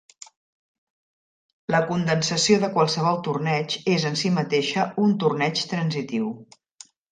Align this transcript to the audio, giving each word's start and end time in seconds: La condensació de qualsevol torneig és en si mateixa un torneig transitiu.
La 1.75 1.81
condensació 1.89 2.57
de 2.63 2.71
qualsevol 2.79 3.21
torneig 3.29 3.77
és 3.99 4.09
en 4.13 4.19
si 4.23 4.33
mateixa 4.41 4.89
un 5.05 5.15
torneig 5.27 5.65
transitiu. 5.77 6.35